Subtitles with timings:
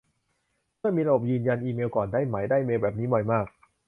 [0.79, 3.45] ช่วยมีระบบยืนยันอีเมลก่อนได้ไหม ได้เมลแบบนี้บ่อยมาก